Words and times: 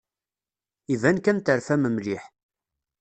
Iban 0.93 1.17
kan 1.23 1.37
terfam 1.39 1.83
mliḥ. 1.89 2.23